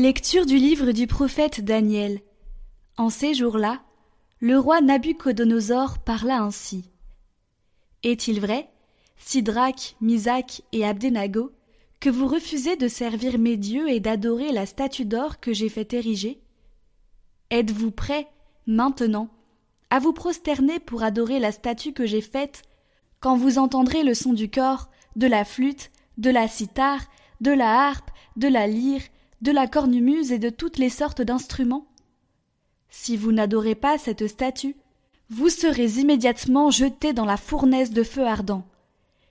Lecture 0.00 0.46
du 0.46 0.58
livre 0.58 0.92
du 0.92 1.08
prophète 1.08 1.60
Daniel. 1.60 2.20
En 2.98 3.10
ces 3.10 3.34
jours-là, 3.34 3.82
le 4.38 4.56
roi 4.56 4.80
Nabuchodonosor 4.80 5.98
parla 5.98 6.40
ainsi. 6.40 6.84
Est-il 8.04 8.38
vrai, 8.38 8.70
Sidrach, 9.16 9.96
Misac 10.00 10.62
et 10.70 10.86
Abdenago, 10.86 11.50
que 11.98 12.10
vous 12.10 12.28
refusez 12.28 12.76
de 12.76 12.86
servir 12.86 13.40
mes 13.40 13.56
dieux 13.56 13.88
et 13.88 13.98
d'adorer 13.98 14.52
la 14.52 14.66
statue 14.66 15.04
d'or 15.04 15.40
que 15.40 15.52
j'ai 15.52 15.68
fait 15.68 15.92
ériger? 15.92 16.40
Êtes-vous 17.50 17.90
prêts, 17.90 18.28
maintenant, 18.68 19.28
à 19.90 19.98
vous 19.98 20.12
prosterner 20.12 20.78
pour 20.78 21.02
adorer 21.02 21.40
la 21.40 21.50
statue 21.50 21.92
que 21.92 22.06
j'ai 22.06 22.22
faite 22.22 22.62
quand 23.18 23.36
vous 23.36 23.58
entendrez 23.58 24.04
le 24.04 24.14
son 24.14 24.32
du 24.32 24.48
corps, 24.48 24.90
de 25.16 25.26
la 25.26 25.44
flûte, 25.44 25.90
de 26.18 26.30
la 26.30 26.46
cithare, 26.46 27.02
de 27.40 27.50
la 27.50 27.88
harpe, 27.88 28.12
de 28.36 28.46
la 28.46 28.68
lyre, 28.68 29.02
de 29.40 29.52
la 29.52 29.66
cornemuse 29.66 30.32
et 30.32 30.38
de 30.38 30.50
toutes 30.50 30.78
les 30.78 30.90
sortes 30.90 31.22
d'instruments 31.22 31.86
Si 32.90 33.16
vous 33.16 33.32
n'adorez 33.32 33.74
pas 33.74 33.98
cette 33.98 34.26
statue, 34.26 34.76
vous 35.30 35.48
serez 35.48 35.98
immédiatement 35.98 36.70
jeté 36.70 37.12
dans 37.12 37.24
la 37.24 37.36
fournaise 37.36 37.92
de 37.92 38.02
feu 38.02 38.26
ardent. 38.26 38.66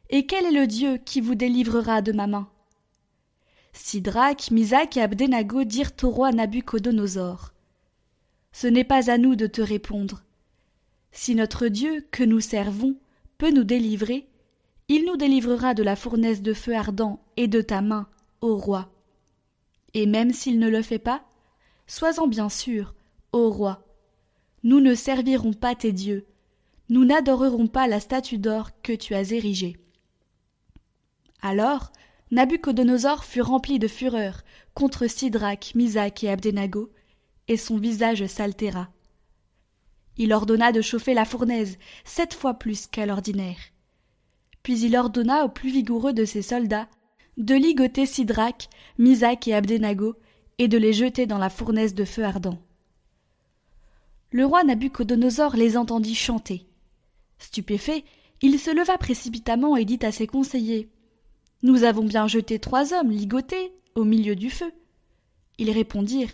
Et 0.10 0.26
quel 0.26 0.46
est 0.46 0.52
le 0.52 0.68
Dieu 0.68 0.98
qui 0.98 1.22
vous 1.22 1.36
délivrera 1.36 2.02
de 2.02 2.12
ma 2.12 2.28
main? 2.28 2.48
Sidrach, 3.74 4.52
Misac 4.52 4.98
et 4.98 5.02
Abdenago 5.02 5.64
dirent 5.64 5.92
au 6.04 6.10
roi 6.10 6.32
Nabuchodonosor 6.32 7.52
Ce 8.52 8.68
n'est 8.68 8.84
pas 8.84 9.12
à 9.12 9.18
nous 9.18 9.36
de 9.36 9.48
te 9.48 9.62
répondre. 9.62 10.24
Si 11.12 11.36
notre 11.36 11.68
Dieu, 11.68 12.06
que 12.12 12.24
nous 12.24 12.40
servons, 12.40 12.96
peut 13.38 13.52
nous 13.52 13.64
délivrer, 13.64 14.28
il 14.88 15.06
nous 15.06 15.18
délivrera 15.18 15.74
de 15.74 15.84
la 15.84 15.96
fournaise 15.96 16.42
de 16.42 16.54
feu 16.54 16.76
ardent 16.76 17.20
et 17.36 17.48
de 17.48 17.62
ta 17.62 17.82
main, 17.82 18.08
ô 18.42 18.56
roi. 18.56 18.90
Et 19.94 20.06
même 20.06 20.34
s'il 20.34 20.60
ne 20.60 20.70
le 20.70 20.82
fait 20.82 21.00
pas, 21.00 21.24
sois-en 21.88 22.28
bien 22.28 22.50
sûr, 22.50 22.94
ô 23.32 23.50
roi. 23.50 23.84
Nous 24.64 24.80
ne 24.80 24.96
servirons 24.96 25.54
pas 25.54 25.76
tes 25.76 25.92
dieux, 25.92 26.26
nous 26.90 27.04
n'adorerons 27.04 27.68
pas 27.68 27.88
la 27.88 28.00
statue 28.00 28.38
d'or 28.38 28.70
que 28.82 28.94
tu 28.94 29.14
as 29.14 29.32
érigée. 29.32 29.78
Alors 31.42 31.92
Nabuchodonosor 32.32 33.24
fut 33.24 33.42
rempli 33.42 33.80
de 33.80 33.88
fureur 33.88 34.42
contre 34.74 35.08
Sidrach, 35.08 35.76
Misac 35.76 36.24
et 36.24 36.30
Abdenago, 36.30 36.92
et 37.48 37.58
son 37.58 37.78
visage 37.78 38.26
s'altéra. 38.28 38.90
Il 40.18 40.34
ordonna 40.34 40.72
de 40.72 40.82
chauffer 40.82 41.14
la 41.14 41.26
fournaise 41.26 41.78
sept 42.04 42.34
fois 42.34 42.56
plus 42.56 42.88
qu'à 42.88 43.06
l'ordinaire. 43.06 43.60
Puis 44.64 44.80
il 44.80 44.98
ordonna 44.98 45.46
aux 45.46 45.50
plus 45.50 45.70
vigoureux 45.70 46.14
de 46.14 46.26
ses 46.26 46.42
soldats 46.42 46.90
de 47.38 47.54
ligoter 47.54 48.08
Sidrach, 48.08 48.68
Misac 48.98 49.48
et 49.48 49.54
Abdenago, 49.54 50.16
et 50.58 50.68
de 50.68 50.78
les 50.78 50.94
jeter 50.94 51.28
dans 51.28 51.38
la 51.38 51.50
fournaise 51.50 51.94
de 51.94 52.04
feu 52.04 52.24
ardent. 52.24 52.58
Le 54.32 54.46
roi 54.46 54.64
Nabuchodonosor 54.64 55.56
les 55.56 55.78
entendit 55.78 56.16
chanter. 56.16 56.66
Stupéfait, 57.38 58.04
il 58.42 58.60
se 58.60 58.72
leva 58.72 58.98
précipitamment 58.98 59.78
et 59.78 59.86
dit 59.86 60.00
à 60.02 60.12
ses 60.12 60.26
conseillers 60.26 60.90
Nous 61.62 61.84
avons 61.84 62.04
bien 62.04 62.28
jeté 62.28 62.58
trois 62.60 62.94
hommes 62.94 63.12
ligotés 63.12 63.72
au 63.96 64.04
milieu 64.04 64.36
du 64.36 64.50
feu. 64.50 64.72
Ils 65.60 65.72
répondirent 65.72 66.34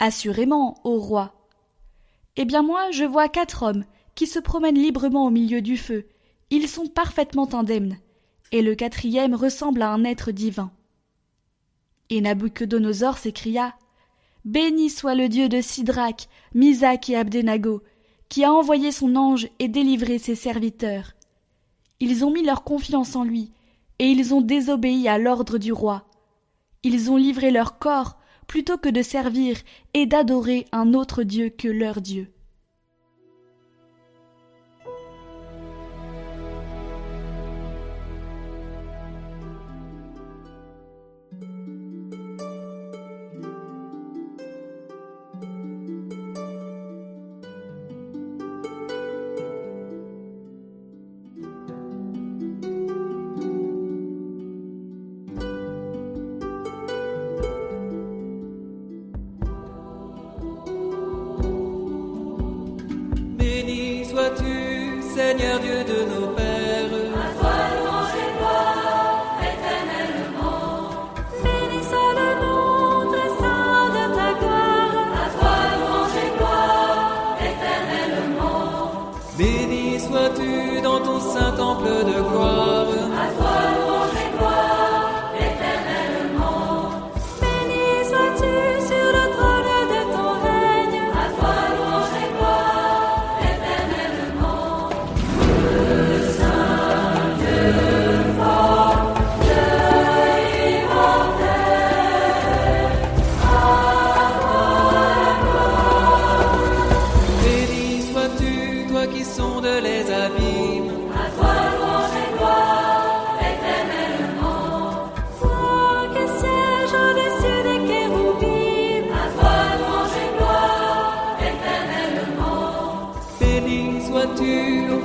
Assurément, 0.00 0.80
ô 0.82 0.98
roi. 0.98 1.48
Eh 2.34 2.44
bien 2.44 2.62
moi, 2.62 2.90
je 2.90 3.04
vois 3.04 3.28
quatre 3.28 3.62
hommes 3.62 3.84
qui 4.16 4.26
se 4.26 4.40
promènent 4.40 4.74
librement 4.74 5.26
au 5.26 5.30
milieu 5.30 5.62
du 5.62 5.76
feu. 5.76 6.06
Ils 6.50 6.68
sont 6.68 6.88
parfaitement 6.88 7.48
indemnes 7.54 7.96
et 8.52 8.62
le 8.62 8.74
quatrième 8.74 9.34
ressemble 9.34 9.82
à 9.82 9.90
un 9.90 10.04
être 10.04 10.30
divin. 10.30 10.70
Et 12.10 12.20
Nabuchodonosor 12.20 13.18
s'écria 13.18 13.74
Béni 14.44 14.90
soit 14.90 15.14
le 15.14 15.28
Dieu 15.28 15.48
de 15.48 15.60
Sidrach, 15.60 16.28
Misac 16.54 17.08
et 17.08 17.16
Abdenago, 17.16 17.82
qui 18.28 18.44
a 18.44 18.52
envoyé 18.52 18.92
son 18.92 19.16
ange 19.16 19.48
et 19.58 19.68
délivré 19.68 20.18
ses 20.18 20.34
serviteurs. 20.34 21.14
Ils 22.00 22.24
ont 22.24 22.30
mis 22.30 22.44
leur 22.44 22.64
confiance 22.64 23.16
en 23.16 23.24
lui, 23.24 23.52
et 23.98 24.06
ils 24.06 24.34
ont 24.34 24.40
désobéi 24.40 25.08
à 25.08 25.18
l'ordre 25.18 25.58
du 25.58 25.72
roi. 25.72 26.04
Ils 26.82 27.10
ont 27.10 27.16
livré 27.16 27.50
leur 27.50 27.78
corps 27.78 28.18
plutôt 28.48 28.76
que 28.76 28.88
de 28.88 29.02
servir 29.02 29.56
et 29.94 30.06
d'adorer 30.06 30.66
un 30.72 30.92
autre 30.94 31.22
Dieu 31.22 31.48
que 31.48 31.68
leur 31.68 32.00
Dieu. 32.00 32.32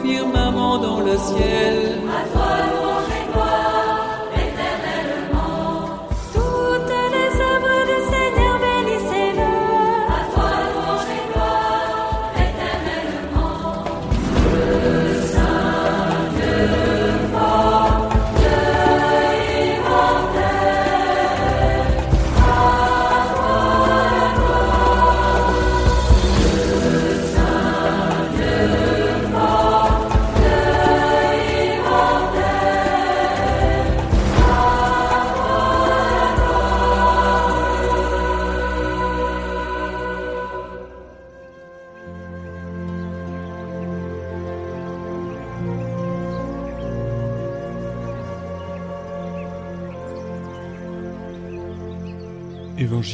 Firmament 0.03 0.79
dans 0.79 0.99
le 1.01 1.17
ciel. 1.17 2.01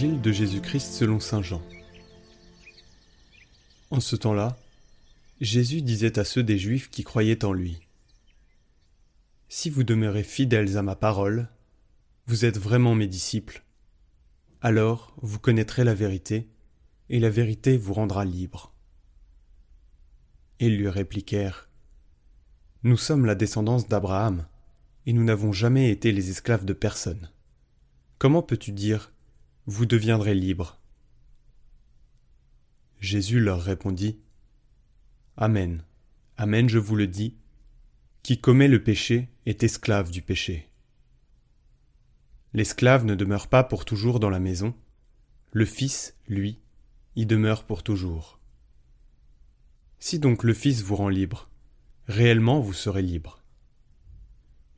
De 0.02 0.32
Jésus-Christ 0.32 0.92
selon 0.92 1.20
Saint 1.20 1.44
Jean. 1.44 1.62
En 3.92 4.00
ce 4.00 4.16
temps-là, 4.16 4.58
Jésus 5.40 5.84
disait 5.84 6.18
à 6.18 6.24
ceux 6.24 6.42
des 6.42 6.58
Juifs 6.58 6.90
qui 6.90 7.04
croyaient 7.04 7.46
en 7.46 7.54
lui 7.54 7.78
Si 9.50 9.70
vous 9.70 9.84
demeurez 9.84 10.24
fidèles 10.24 10.78
à 10.78 10.82
ma 10.82 10.96
parole, 10.96 11.48
vous 12.26 12.44
êtes 12.44 12.58
vraiment 12.58 12.96
mes 12.96 13.06
disciples. 13.06 13.64
Alors 14.62 15.16
vous 15.22 15.38
connaîtrez 15.38 15.84
la 15.84 15.94
vérité, 15.94 16.50
et 17.10 17.20
la 17.20 17.30
vérité 17.30 17.78
vous 17.78 17.94
rendra 17.94 18.26
libre. 18.26 18.74
Ils 20.60 20.76
lui 20.76 20.90
répliquèrent 20.90 21.70
Nous 22.82 22.98
sommes 22.98 23.28
la 23.28 23.36
descendance 23.36 23.88
d'Abraham, 23.88 24.48
et 25.06 25.14
nous 25.14 25.24
n'avons 25.24 25.52
jamais 25.52 25.92
été 25.92 26.12
les 26.12 26.32
esclaves 26.32 26.66
de 26.66 26.74
personne. 26.74 27.30
Comment 28.18 28.42
peux-tu 28.42 28.72
dire 28.72 29.13
Vous 29.66 29.86
deviendrez 29.86 30.36
libres 30.36 30.78
Jésus 33.00 33.40
leur 33.40 33.62
répondit 33.62 34.20
Amen, 35.38 35.86
Amen, 36.36 36.68
je 36.68 36.80
vous 36.80 36.98
le 36.98 37.08
dis, 37.08 37.38
qui 38.24 38.42
commet 38.42 38.68
le 38.68 38.84
péché 38.84 39.30
est 39.46 39.64
esclave 39.64 40.12
du 40.12 40.22
péché. 40.22 40.68
L'esclave 42.52 43.06
ne 43.06 43.16
demeure 43.16 43.48
pas 43.48 43.64
pour 43.64 43.86
toujours 43.86 44.20
dans 44.20 44.30
la 44.30 44.42
maison, 44.42 44.76
le 45.54 45.64
Fils, 45.64 46.18
lui, 46.28 46.60
y 47.16 47.26
demeure 47.26 47.64
pour 47.64 47.84
toujours. 47.84 48.42
Si 50.00 50.20
donc 50.20 50.44
le 50.44 50.54
Fils 50.54 50.82
vous 50.82 50.98
rend 50.98 51.08
libre, 51.08 51.50
réellement 52.10 52.60
vous 52.60 52.74
serez 52.74 53.02
libre. 53.02 53.42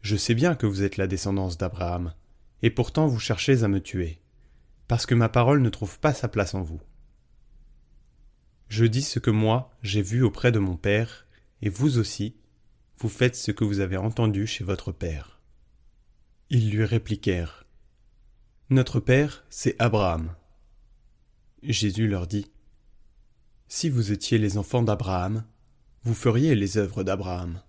Je 0.01 0.15
sais 0.15 0.35
bien 0.35 0.53
que 0.53 0.67
vous 0.67 0.83
êtes 0.83 0.97
la 0.97 1.07
descendance 1.07 1.57
d'Abraham, 1.57 2.13
et 2.61 2.69
pourtant 2.69 3.07
vous 3.07 3.19
cherchez 3.19 3.63
à 3.63 3.67
me 3.67 3.81
tuer, 3.81 4.19
parce 4.87 5.05
que 5.05 5.15
ma 5.15 5.29
parole 5.29 5.61
ne 5.61 5.69
trouve 5.69 5.99
pas 5.99 6.13
sa 6.13 6.27
place 6.27 6.53
en 6.53 6.61
vous. 6.61 6.81
Je 8.67 8.85
dis 8.85 9.01
ce 9.01 9.19
que 9.19 9.31
moi 9.31 9.71
j'ai 9.81 10.01
vu 10.01 10.23
auprès 10.23 10.51
de 10.51 10.59
mon 10.59 10.75
Père, 10.75 11.25
et 11.61 11.69
vous 11.69 11.97
aussi, 11.97 12.35
vous 12.97 13.09
faites 13.09 13.35
ce 13.35 13.51
que 13.51 13.63
vous 13.63 13.79
avez 13.79 13.97
entendu 13.97 14.47
chez 14.47 14.63
votre 14.63 14.91
Père. 14.91 15.41
Ils 16.49 16.69
lui 16.69 16.85
répliquèrent. 16.85 17.65
Notre 18.69 18.99
Père, 18.99 19.45
c'est 19.49 19.75
Abraham. 19.79 20.35
Jésus 21.63 22.07
leur 22.07 22.27
dit. 22.27 22.51
Si 23.67 23.89
vous 23.89 24.11
étiez 24.11 24.37
les 24.37 24.57
enfants 24.57 24.83
d'Abraham, 24.83 25.45
vous 26.03 26.13
feriez 26.13 26.55
les 26.55 26.77
œuvres 26.77 27.03
d'Abraham. 27.03 27.61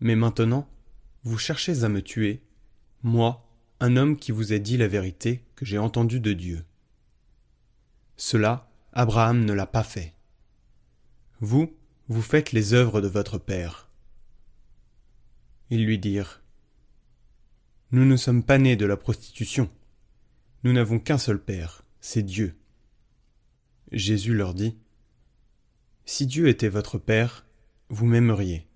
Mais 0.00 0.16
maintenant, 0.16 0.68
vous 1.24 1.38
cherchez 1.38 1.84
à 1.84 1.88
me 1.88 2.00
tuer, 2.00 2.42
moi, 3.02 3.46
un 3.80 3.96
homme 3.96 4.16
qui 4.16 4.32
vous 4.32 4.52
a 4.52 4.58
dit 4.58 4.76
la 4.76 4.88
vérité 4.88 5.44
j'ai 5.64 5.78
entendue 5.78 6.20
de 6.20 6.32
Dieu. 6.32 6.64
Cela, 8.16 8.70
Abraham 8.92 9.44
ne 9.44 9.52
l'a 9.52 9.66
pas 9.66 9.84
fait. 9.84 10.14
Vous, 11.40 11.76
vous 12.08 12.22
faites 12.22 12.52
les 12.52 12.74
œuvres 12.74 13.00
de 13.00 13.08
votre 13.08 13.38
Père. 13.38 13.88
Ils 15.70 15.84
lui 15.84 15.98
dirent. 15.98 16.42
Nous 17.90 18.04
ne 18.04 18.16
sommes 18.16 18.42
pas 18.42 18.58
nés 18.58 18.76
de 18.76 18.86
la 18.86 18.96
prostitution. 18.96 19.70
Nous 20.64 20.72
n'avons 20.72 20.98
qu'un 20.98 21.18
seul 21.18 21.42
Père, 21.42 21.84
c'est 22.00 22.22
Dieu. 22.22 22.56
Jésus 23.92 24.34
leur 24.34 24.54
dit. 24.54 24.76
Si 26.04 26.26
Dieu 26.26 26.48
était 26.48 26.68
votre 26.68 26.98
Père, 26.98 27.46
vous 27.88 28.06
m'aimeriez, 28.06 28.66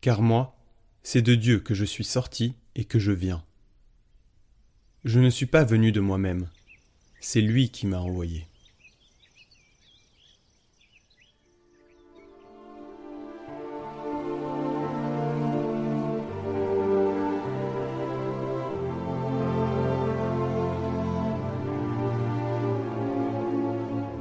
car 0.00 0.20
moi, 0.20 0.56
c'est 1.02 1.22
de 1.22 1.34
Dieu 1.34 1.60
que 1.60 1.74
je 1.74 1.84
suis 1.84 2.04
sorti 2.04 2.54
et 2.74 2.84
que 2.84 2.98
je 2.98 3.12
viens. 3.12 3.44
Je 5.04 5.18
ne 5.18 5.30
suis 5.30 5.46
pas 5.46 5.64
venu 5.64 5.90
de 5.90 6.00
moi-même, 6.00 6.48
c'est 7.20 7.40
lui 7.40 7.70
qui 7.70 7.88
m'a 7.88 7.98
envoyé. 7.98 8.46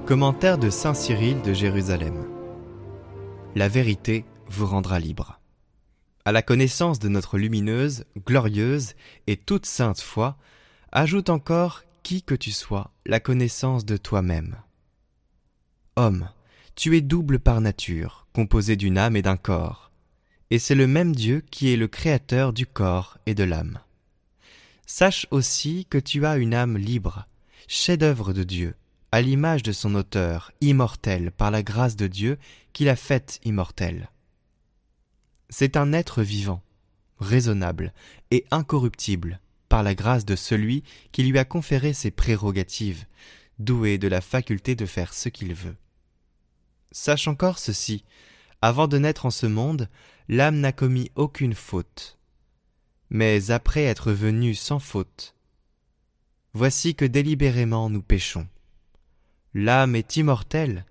Commentaire 0.07 0.57
de 0.57 0.69
Saint 0.69 0.95
Cyril 0.95 1.41
de 1.43 1.53
Jérusalem. 1.53 2.25
La 3.55 3.67
vérité 3.67 4.25
vous 4.47 4.65
rendra 4.65 4.99
libre 4.99 5.37
à 6.25 6.31
la 6.31 6.41
connaissance 6.41 6.99
de 6.99 7.09
notre 7.09 7.37
lumineuse, 7.37 8.05
glorieuse 8.25 8.93
et 9.27 9.37
toute 9.37 9.65
sainte 9.65 9.99
foi, 9.99 10.37
ajoute 10.91 11.29
encore, 11.29 11.83
qui 12.03 12.23
que 12.23 12.35
tu 12.35 12.51
sois, 12.51 12.91
la 13.05 13.19
connaissance 13.19 13.85
de 13.85 13.97
toi-même. 13.97 14.57
Homme, 15.95 16.29
tu 16.75 16.97
es 16.97 17.01
double 17.01 17.39
par 17.39 17.61
nature, 17.61 18.27
composé 18.33 18.75
d'une 18.75 18.97
âme 18.97 19.15
et 19.15 19.21
d'un 19.21 19.37
corps, 19.37 19.91
et 20.49 20.59
c'est 20.59 20.75
le 20.75 20.87
même 20.87 21.15
Dieu 21.15 21.43
qui 21.49 21.71
est 21.71 21.77
le 21.77 21.87
créateur 21.87 22.53
du 22.53 22.65
corps 22.65 23.17
et 23.25 23.33
de 23.33 23.43
l'âme. 23.43 23.79
Sache 24.85 25.27
aussi 25.31 25.85
que 25.89 25.97
tu 25.97 26.25
as 26.25 26.35
une 26.35 26.53
âme 26.53 26.77
libre, 26.77 27.25
chef-d'œuvre 27.67 28.33
de 28.33 28.43
Dieu, 28.43 28.75
à 29.13 29.21
l'image 29.21 29.63
de 29.63 29.71
son 29.71 29.95
auteur, 29.95 30.51
immortel 30.59 31.31
par 31.31 31.51
la 31.51 31.63
grâce 31.63 31.95
de 31.95 32.07
Dieu 32.07 32.37
qui 32.73 32.83
l'a 32.83 32.95
faite 32.97 33.39
immortelle. 33.45 34.09
C'est 35.49 35.77
un 35.77 35.93
être 35.93 36.23
vivant, 36.23 36.61
raisonnable 37.19 37.93
et 38.31 38.45
incorruptible 38.51 39.39
par 39.71 39.83
la 39.83 39.95
grâce 39.95 40.25
de 40.25 40.35
celui 40.35 40.83
qui 41.13 41.23
lui 41.23 41.39
a 41.39 41.45
conféré 41.45 41.93
ses 41.93 42.11
prérogatives, 42.11 43.05
doué 43.57 43.97
de 43.97 44.09
la 44.09 44.19
faculté 44.19 44.75
de 44.75 44.85
faire 44.85 45.13
ce 45.13 45.29
qu'il 45.29 45.53
veut. 45.53 45.77
Sache 46.91 47.29
encore 47.29 47.57
ceci, 47.57 48.03
avant 48.61 48.89
de 48.89 48.97
naître 48.97 49.25
en 49.25 49.29
ce 49.31 49.45
monde, 49.45 49.87
l'âme 50.27 50.57
n'a 50.57 50.73
commis 50.73 51.09
aucune 51.15 51.53
faute. 51.53 52.17
Mais 53.09 53.49
après 53.49 53.83
être 53.83 54.11
venue 54.11 54.55
sans 54.55 54.79
faute, 54.79 55.35
voici 56.51 56.93
que 56.93 57.05
délibérément 57.05 57.89
nous 57.89 58.01
péchons. 58.01 58.49
L'âme 59.53 59.95
est 59.95 60.17
immortelle, 60.17 60.85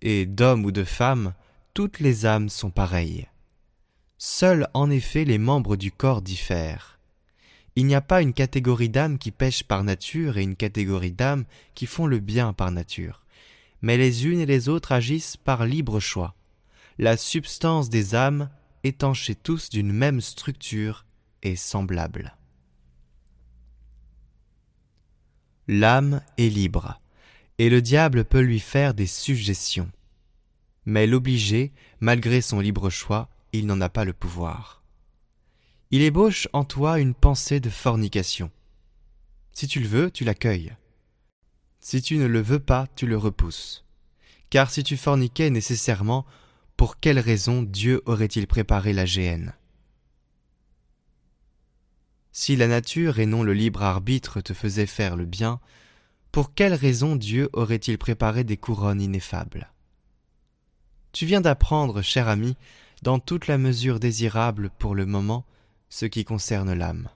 et 0.00 0.26
d'homme 0.26 0.64
ou 0.64 0.70
de 0.70 0.84
femme, 0.84 1.34
toutes 1.74 1.98
les 1.98 2.24
âmes 2.24 2.50
sont 2.50 2.70
pareilles. 2.70 3.26
Seuls 4.16 4.68
en 4.74 4.92
effet 4.92 5.24
les 5.24 5.38
membres 5.38 5.74
du 5.74 5.90
corps 5.90 6.22
diffèrent. 6.22 7.00
Il 7.74 7.86
n'y 7.86 7.94
a 7.94 8.00
pas 8.02 8.20
une 8.20 8.34
catégorie 8.34 8.90
d'âmes 8.90 9.18
qui 9.18 9.30
pêchent 9.30 9.64
par 9.64 9.82
nature 9.82 10.36
et 10.36 10.42
une 10.42 10.56
catégorie 10.56 11.12
d'âmes 11.12 11.44
qui 11.74 11.86
font 11.86 12.06
le 12.06 12.18
bien 12.18 12.52
par 12.52 12.70
nature, 12.70 13.24
mais 13.80 13.96
les 13.96 14.26
unes 14.26 14.40
et 14.40 14.46
les 14.46 14.68
autres 14.68 14.92
agissent 14.92 15.36
par 15.38 15.64
libre 15.64 15.98
choix, 15.98 16.34
la 16.98 17.16
substance 17.16 17.88
des 17.88 18.14
âmes 18.14 18.50
étant 18.84 19.14
chez 19.14 19.34
tous 19.34 19.70
d'une 19.70 19.92
même 19.92 20.20
structure 20.20 21.06
et 21.42 21.56
semblable. 21.56 22.36
L'âme 25.68 26.20
est 26.38 26.48
libre, 26.48 27.00
et 27.58 27.70
le 27.70 27.80
diable 27.80 28.24
peut 28.24 28.40
lui 28.40 28.60
faire 28.60 28.92
des 28.92 29.06
suggestions. 29.06 29.90
Mais 30.84 31.06
l'obligé, 31.06 31.72
malgré 32.00 32.40
son 32.40 32.60
libre 32.60 32.90
choix, 32.90 33.28
il 33.52 33.66
n'en 33.66 33.80
a 33.80 33.88
pas 33.88 34.04
le 34.04 34.12
pouvoir. 34.12 34.81
Il 35.94 36.00
ébauche 36.00 36.48
en 36.54 36.64
toi 36.64 36.98
une 36.98 37.12
pensée 37.12 37.60
de 37.60 37.68
fornication. 37.68 38.50
Si 39.52 39.66
tu 39.66 39.78
le 39.78 39.86
veux, 39.86 40.10
tu 40.10 40.24
l'accueilles. 40.24 40.74
Si 41.80 42.00
tu 42.00 42.16
ne 42.16 42.24
le 42.24 42.40
veux 42.40 42.60
pas, 42.60 42.86
tu 42.96 43.06
le 43.06 43.18
repousses. 43.18 43.84
Car 44.48 44.70
si 44.70 44.84
tu 44.84 44.96
forniquais 44.96 45.50
nécessairement, 45.50 46.24
pour 46.78 46.98
quelle 46.98 47.18
raison 47.18 47.62
Dieu 47.62 48.00
aurait-il 48.06 48.46
préparé 48.46 48.94
la 48.94 49.04
géhenne? 49.04 49.52
Si 52.32 52.56
la 52.56 52.68
nature 52.68 53.18
et 53.18 53.26
non 53.26 53.42
le 53.42 53.52
libre 53.52 53.82
arbitre 53.82 54.40
te 54.40 54.54
faisaient 54.54 54.86
faire 54.86 55.14
le 55.14 55.26
bien, 55.26 55.60
pour 56.30 56.54
quelle 56.54 56.72
raison 56.72 57.16
Dieu 57.16 57.50
aurait-il 57.52 57.98
préparé 57.98 58.44
des 58.44 58.56
couronnes 58.56 59.02
ineffables? 59.02 59.70
Tu 61.12 61.26
viens 61.26 61.42
d'apprendre, 61.42 62.00
cher 62.00 62.28
ami, 62.28 62.56
dans 63.02 63.18
toute 63.18 63.46
la 63.46 63.58
mesure 63.58 64.00
désirable 64.00 64.70
pour 64.78 64.94
le 64.94 65.04
moment 65.04 65.44
ce 65.92 66.06
qui 66.06 66.24
concerne 66.24 66.72
l'âme. 66.72 67.10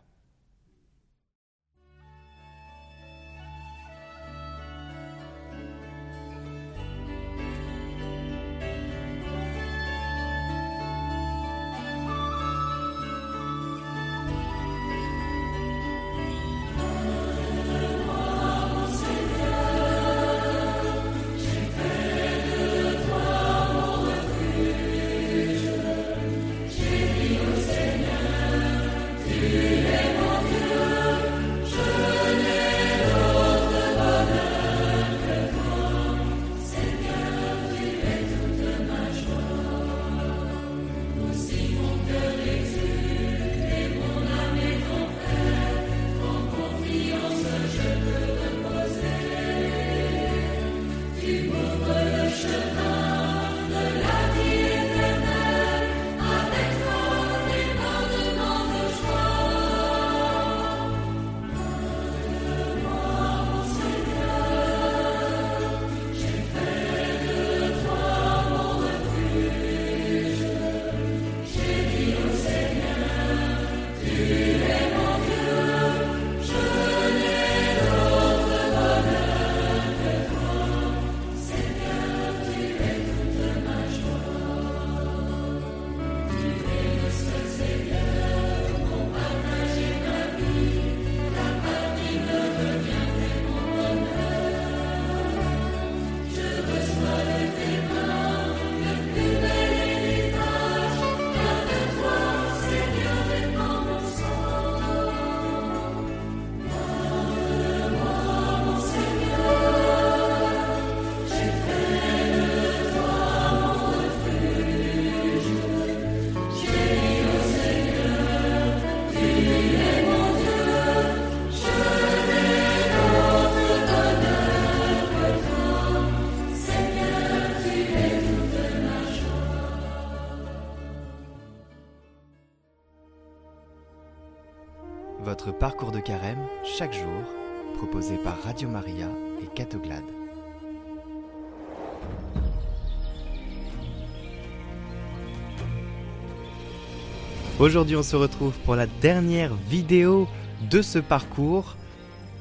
Aujourd'hui, 147.66 147.96
on 147.96 148.04
se 148.04 148.14
retrouve 148.14 148.56
pour 148.60 148.76
la 148.76 148.86
dernière 148.86 149.52
vidéo 149.52 150.28
de 150.70 150.82
ce 150.82 151.00
parcours, 151.00 151.76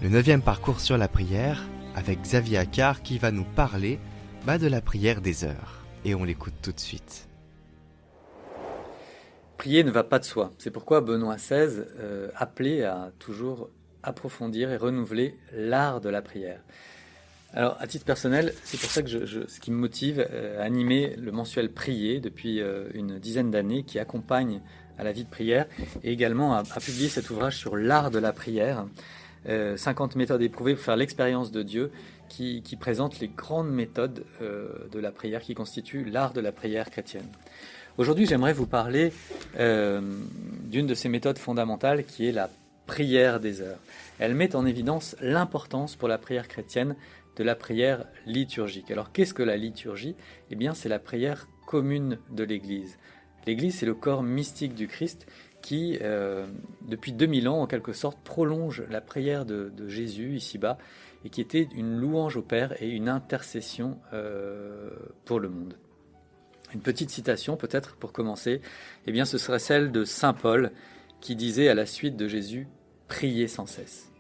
le 0.04 0.10
neuvième 0.10 0.44
parcours 0.44 0.80
sur 0.80 1.00
la 1.00 1.08
prière, 1.08 1.64
avec 1.96 2.22
Xavier 2.22 2.60
Accard 2.60 3.02
qui 3.02 3.18
va 3.18 3.32
nous 3.32 3.44
parler 3.44 3.98
bah, 4.46 4.60
de 4.60 4.68
la 4.68 4.82
prière 4.82 5.22
des 5.22 5.44
heures. 5.44 5.84
Et 6.06 6.14
on 6.14 6.24
l'écoute 6.26 6.54
tout 6.62 6.72
de 6.72 6.80
suite. 6.80 7.28
Prier 9.58 9.84
ne 9.84 9.90
va 9.90 10.04
pas 10.04 10.20
de 10.20 10.26
soi. 10.26 10.54
C'est 10.60 10.70
pourquoi 10.70 11.02
Benoît 11.02 11.38
XVI 11.38 11.86
euh, 11.98 12.30
appelait 12.36 12.84
à 12.84 13.12
toujours 13.18 13.72
approfondir 14.04 14.70
et 14.70 14.78
renouveler 14.78 15.40
l'art 15.52 16.02
de 16.02 16.10
la 16.10 16.22
prière. 16.22 16.62
Alors, 17.56 17.78
à 17.80 17.88
titre 17.88 18.06
personnel, 18.06 18.54
c'est 18.64 18.80
pour 18.80 18.92
ça 18.92 19.02
que 19.02 19.08
ce 19.08 19.60
qui 19.60 19.72
me 19.72 19.78
motive 19.78 20.24
euh, 20.30 20.62
à 20.62 20.66
animer 20.66 21.16
le 21.16 21.32
mensuel 21.32 21.72
Prier 21.72 22.20
depuis 22.20 22.62
euh, 22.62 22.90
une 22.94 23.18
dizaine 23.18 23.50
d'années, 23.50 23.84
qui 23.84 23.98
accompagne 23.98 24.62
à 24.98 25.04
la 25.04 25.12
vie 25.12 25.24
de 25.24 25.30
prière, 25.30 25.66
et 26.04 26.12
également 26.12 26.56
à, 26.56 26.64
publier 26.64 27.10
cet 27.10 27.30
ouvrage 27.30 27.58
sur 27.58 27.76
l'art 27.76 28.12
de 28.12 28.20
la 28.20 28.34
prière, 28.34 28.86
50 29.48 30.16
méthodes 30.16 30.42
éprouvées 30.42 30.74
pour 30.74 30.84
faire 30.84 30.96
l'expérience 30.96 31.52
de 31.52 31.62
Dieu, 31.62 31.92
qui, 32.30 32.62
présente 32.80 33.20
les 33.20 33.28
grandes 33.28 33.70
méthodes 33.70 34.26
de 34.42 35.00
la 35.00 35.12
prière, 35.12 35.42
qui 35.42 35.54
constituent 35.54 36.06
l'art 36.06 36.34
de 36.34 36.42
la 36.42 36.52
prière 36.52 36.90
chrétienne. 36.90 37.28
Aujourd'hui, 37.98 38.26
j'aimerais 38.26 38.52
vous 38.52 38.66
parler 38.66 39.14
euh, 39.58 40.02
d'une 40.66 40.86
de 40.86 40.94
ces 40.94 41.08
méthodes 41.08 41.38
fondamentales 41.38 42.04
qui 42.04 42.28
est 42.28 42.34
la 42.34 42.50
prière 42.88 43.40
des 43.40 43.62
heures. 43.62 43.80
Elle 44.20 44.36
met 44.36 44.54
en 44.54 44.66
évidence 44.66 45.16
l'importance 45.22 45.96
pour 45.96 46.10
la 46.10 46.18
prière 46.18 46.50
chrétienne 46.50 46.98
de 47.38 47.44
la 47.46 47.56
prière 47.56 48.04
liturgique. 48.26 48.92
Alors 48.92 49.14
qu'est-ce 49.14 49.34
que 49.34 49.44
la 49.44 49.56
liturgie? 49.56 50.18
Eh 50.52 50.56
bien, 50.56 50.74
c'est 50.74 50.90
la 50.90 51.00
prière 51.00 51.48
commune 51.66 52.20
de 52.32 52.44
l'Église. 52.44 52.98
L'Église, 53.48 53.78
c'est 53.78 53.86
le 53.86 53.94
corps 53.94 54.24
mystique 54.24 54.74
du 54.74 54.88
Christ 54.88 55.28
qui, 55.62 55.98
euh, 56.02 56.46
depuis 56.88 57.12
2000 57.12 57.50
ans, 57.50 57.62
en 57.62 57.68
quelque 57.68 57.94
sorte, 57.94 58.20
prolonge 58.24 58.84
la 58.90 59.02
prière 59.02 59.46
de, 59.46 59.72
Jésus 59.88 60.36
ici-bas 60.36 60.78
et 61.24 61.30
qui 61.30 61.42
était 61.42 61.68
une 61.76 61.98
louange 61.98 62.38
au 62.38 62.42
Père 62.42 62.80
et 62.82 62.90
une 62.90 63.10
intercession 63.10 63.98
euh, 64.14 64.92
pour 65.26 65.40
le 65.40 65.50
monde. 65.50 65.76
Une 66.74 66.82
petite 66.82 67.10
citation 67.10 67.58
peut-être 67.58 67.96
pour 67.96 68.12
commencer, 68.12 68.62
eh 69.08 69.12
bien 69.12 69.26
ce 69.26 69.38
serait 69.38 69.60
celle 69.60 69.92
de 69.92 70.04
Saint 70.04 70.34
Paul 70.34 70.72
qui 71.22 71.36
disait 71.36 71.68
à 71.68 71.74
la 71.74 71.86
suite 71.86 72.16
de 72.16 72.28
Jésus 72.28 72.68
priez 73.08 73.48
sans 73.48 73.66
cesse. 73.66 74.12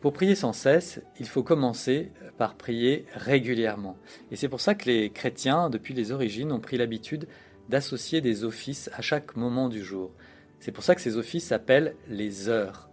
Pour 0.00 0.12
prier 0.12 0.34
sans 0.34 0.52
cesse, 0.52 1.00
il 1.18 1.26
faut 1.26 1.42
commencer 1.42 2.12
par 2.38 2.54
prier 2.54 3.04
régulièrement. 3.14 3.96
Et 4.30 4.36
c'est 4.36 4.48
pour 4.48 4.60
ça 4.60 4.74
que 4.74 4.86
les 4.86 5.10
chrétiens, 5.10 5.68
depuis 5.68 5.92
les 5.92 6.10
origines, 6.10 6.52
ont 6.52 6.60
pris 6.60 6.78
l'habitude 6.78 7.26
d'associer 7.70 8.20
des 8.20 8.44
offices 8.44 8.90
à 8.92 9.00
chaque 9.00 9.36
moment 9.36 9.68
du 9.68 9.82
jour. 9.82 10.10
C'est 10.58 10.72
pour 10.72 10.84
ça 10.84 10.94
que 10.94 11.00
ces 11.00 11.16
offices 11.16 11.46
s'appellent 11.46 11.94
les 12.08 12.48
heures 12.48 12.90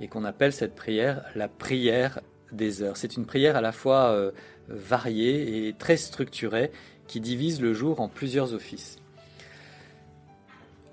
et 0.00 0.08
qu'on 0.08 0.24
appelle 0.24 0.52
cette 0.52 0.74
prière 0.74 1.24
la 1.34 1.48
prière 1.48 2.20
des 2.52 2.82
heures. 2.82 2.96
C'est 2.96 3.16
une 3.16 3.26
prière 3.26 3.56
à 3.56 3.60
la 3.60 3.72
fois 3.72 4.12
euh, 4.12 4.30
variée 4.68 5.68
et 5.68 5.74
très 5.74 5.96
structurée 5.96 6.70
qui 7.06 7.20
divise 7.20 7.60
le 7.60 7.74
jour 7.74 8.00
en 8.00 8.08
plusieurs 8.08 8.54
offices. 8.54 8.96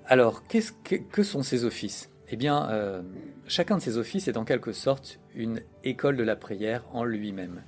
Alors, 0.06 0.42
que, 0.46 1.22
sont 1.22 1.42
ces 1.42 1.64
offices? 1.64 2.10
Eh 2.30 2.36
bien, 2.36 2.68
euh, 2.70 3.02
chacun 3.46 3.76
de 3.76 3.82
ces 3.82 3.98
offices 3.98 4.26
est 4.26 4.36
en 4.36 4.44
quelque 4.44 4.72
sorte 4.72 5.20
une 5.34 5.60
école 5.84 6.16
de 6.16 6.24
la 6.24 6.34
prière 6.36 6.84
en 6.92 7.04
lui-même. 7.04 7.62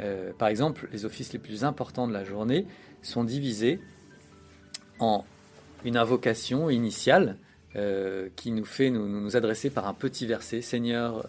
Euh, 0.00 0.32
par 0.36 0.48
exemple, 0.48 0.88
les 0.92 1.04
offices 1.04 1.32
les 1.32 1.38
plus 1.38 1.64
importants 1.64 2.08
de 2.08 2.12
la 2.12 2.24
journée 2.24 2.66
sont 3.02 3.22
divisés 3.22 3.80
en 4.98 5.24
une 5.84 5.96
invocation 5.96 6.70
initiale 6.70 7.36
euh, 7.76 8.28
qui 8.36 8.52
nous 8.52 8.64
fait 8.64 8.90
nous, 8.90 9.08
nous, 9.08 9.36
adresser 9.36 9.68
par 9.70 9.88
un 9.88 9.94
petit 9.94 10.26
verset 10.26 10.62
Seigneur, 10.62 11.26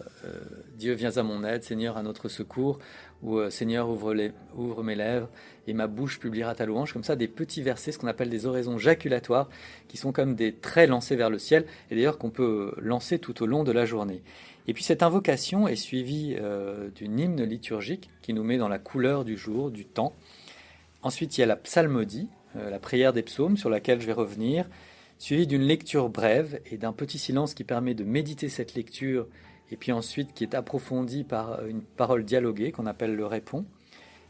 Dieu 0.78 0.92
viens 0.94 1.16
à 1.16 1.22
mon 1.22 1.42
aide, 1.44 1.64
Seigneur 1.64 1.96
à 1.96 2.02
notre 2.02 2.28
secours, 2.28 2.78
ou 3.22 3.38
euh, 3.38 3.50
Seigneur, 3.50 3.88
ouvre, 3.88 4.14
les, 4.14 4.32
ouvre 4.56 4.82
mes 4.82 4.94
lèvres 4.94 5.28
et 5.66 5.72
ma 5.72 5.86
bouche 5.86 6.18
publiera 6.18 6.54
ta 6.54 6.66
louange. 6.66 6.92
Comme 6.92 7.04
ça, 7.04 7.16
des 7.16 7.28
petits 7.28 7.62
versets, 7.62 7.92
ce 7.92 7.98
qu'on 7.98 8.06
appelle 8.06 8.30
des 8.30 8.46
oraisons 8.46 8.78
jaculatoires, 8.78 9.48
qui 9.88 9.96
sont 9.96 10.12
comme 10.12 10.34
des 10.34 10.52
traits 10.52 10.90
lancés 10.90 11.16
vers 11.16 11.30
le 11.30 11.38
ciel, 11.38 11.66
et 11.90 11.96
d'ailleurs 11.96 12.18
qu'on 12.18 12.30
peut 12.30 12.72
lancer 12.78 13.18
tout 13.18 13.42
au 13.42 13.46
long 13.46 13.64
de 13.64 13.72
la 13.72 13.84
journée. 13.84 14.22
Et 14.68 14.74
puis 14.74 14.84
cette 14.84 15.02
invocation 15.02 15.68
est 15.68 15.76
suivie 15.76 16.36
euh, 16.38 16.88
d'une 16.94 17.18
hymne 17.18 17.42
liturgique 17.44 18.10
qui 18.22 18.32
nous 18.32 18.44
met 18.44 18.58
dans 18.58 18.68
la 18.68 18.78
couleur 18.78 19.24
du 19.24 19.36
jour, 19.36 19.70
du 19.70 19.84
temps. 19.84 20.12
Ensuite, 21.02 21.38
il 21.38 21.40
y 21.40 21.44
a 21.44 21.46
la 21.46 21.56
psalmodie, 21.56 22.28
euh, 22.45 22.45
la 22.56 22.78
prière 22.78 23.12
des 23.12 23.22
psaumes, 23.22 23.56
sur 23.56 23.70
laquelle 23.70 24.00
je 24.00 24.06
vais 24.06 24.12
revenir, 24.12 24.68
suivie 25.18 25.46
d'une 25.46 25.62
lecture 25.62 26.08
brève 26.08 26.60
et 26.66 26.76
d'un 26.76 26.92
petit 26.92 27.18
silence 27.18 27.54
qui 27.54 27.64
permet 27.64 27.94
de 27.94 28.04
méditer 28.04 28.48
cette 28.48 28.74
lecture 28.74 29.26
et 29.70 29.76
puis 29.76 29.92
ensuite 29.92 30.32
qui 30.34 30.44
est 30.44 30.54
approfondi 30.54 31.24
par 31.24 31.64
une 31.66 31.82
parole 31.82 32.24
dialoguée 32.24 32.72
qu'on 32.72 32.86
appelle 32.86 33.14
le 33.14 33.26
répond. 33.26 33.64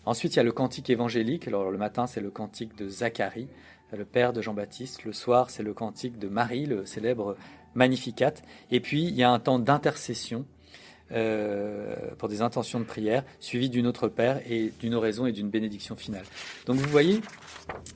Ensuite, 0.04 0.35
il 0.35 0.37
y 0.37 0.40
a 0.40 0.45
le 0.45 0.52
cantique 0.52 0.88
évangélique. 0.88 1.49
Alors 1.49 1.71
le 1.71 1.78
matin, 1.78 2.06
c'est 2.06 2.21
le 2.21 2.30
cantique 2.30 2.76
de 2.76 2.88
Zacharie, 2.88 3.49
le 3.92 4.04
père 4.04 4.33
de 4.33 4.40
Jean-Baptiste. 4.40 5.04
Le 5.04 5.12
soir, 5.12 5.50
c'est 5.50 5.64
le 5.64 5.75
cantique 5.75 6.18
de 6.18 6.28
Marie, 6.28 6.66
le 6.66 6.87
célèbre 6.87 7.37
Magnificat. 7.75 8.35
Et 8.71 8.80
puis, 8.80 9.02
il 9.02 9.14
y 9.14 9.25
a 9.25 9.30
un 9.30 9.40
temps 9.40 9.59
d'intercession 9.59 10.47
euh, 11.13 11.95
pour 12.19 12.29
des 12.29 12.43
intentions 12.43 12.81
de 12.81 12.85
prière, 12.85 13.23
suivi 13.39 13.71
d'une 13.71 13.87
autre 13.87 14.09
Père 14.09 14.41
et 14.51 14.73
d'une 14.81 14.95
oraison 14.95 15.27
et 15.27 15.33
d'une 15.33 15.51
bénédiction 15.51 15.95
finale. 15.95 16.25
Donc 16.67 16.77
vous 16.77 16.89
voyez, 16.89 17.21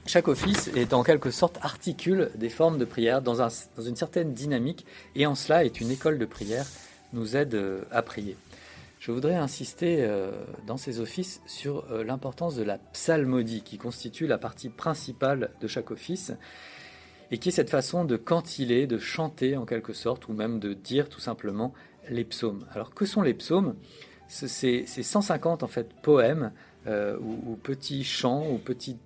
chaque 0.07 0.29
office 0.29 0.69
est 0.77 0.93
en 0.93 1.03
quelque 1.03 1.31
sorte 1.31 1.59
articule 1.63 2.31
des 2.37 2.51
formes 2.51 2.79
de 2.79 2.85
prière 2.85 3.21
dans, 3.21 3.43
un, 3.43 3.49
dans 3.77 3.83
une 3.83 3.97
certaine 3.97 4.33
dynamique 4.33 4.87
et 5.17 5.27
en 5.27 5.35
cela 5.35 5.65
est 5.65 5.81
une 5.81 5.91
école 5.91 6.19
de 6.19 6.27
prière 6.27 6.67
nous 7.13 7.37
aide 7.37 7.55
euh, 7.55 7.83
à 7.91 8.03
prier. 8.03 8.37
Je 9.01 9.11
voudrais 9.11 9.35
insister 9.35 9.99
euh, 10.01 10.31
dans 10.69 10.77
ces 10.77 11.01
offices 11.01 11.41
sur 11.47 11.87
l'importance 12.05 12.55
de 12.55 12.63
la 12.63 12.79
psalmodie 12.79 13.63
qui 13.63 13.77
constitue 13.77 14.29
la 14.29 14.39
partie 14.39 14.69
principale 14.69 15.51
de 15.61 15.67
chaque 15.67 15.91
office 15.91 16.33
et 17.31 17.39
qui 17.39 17.49
est 17.49 17.53
cette 17.53 17.71
façon 17.71 18.05
de 18.05 18.17
cantiler, 18.17 18.87
de 18.87 18.99
chanter 18.99 19.57
en 19.57 19.65
quelque 19.65 19.93
sorte 19.93 20.29
ou 20.29 20.33
même 20.33 20.59
de 20.59 20.75
dire 20.75 21.09
tout 21.09 21.21
simplement 21.21 21.73
les 22.09 22.25
psaumes. 22.25 22.65
Alors 22.73 22.95
que 22.95 23.05
sont 23.05 23.23
les 23.23 23.35
psaumes? 23.35 23.75
C'est 24.29 24.87
150 24.87 25.63
en 25.63 25.67
fait 25.67 25.93
poèmes 26.03 26.53
ou, 26.87 27.57
petits 27.61 28.05
chants 28.05 28.47
ou 28.49 28.59
petits 28.59 28.97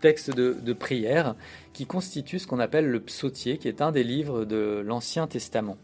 textes 0.00 0.34
de, 0.34 0.56
de 0.58 0.72
prière 0.72 1.34
qui 1.74 1.84
constituent 1.84 2.38
ce 2.38 2.46
qu'on 2.46 2.60
appelle 2.60 2.88
le 2.88 3.00
psautier 3.00 3.58
qui 3.58 3.68
est 3.68 3.82
un 3.82 3.92
des 3.92 4.02
livres 4.02 4.46
de 4.46 4.82
l'Ancien 4.82 5.26
Testament 5.26 5.76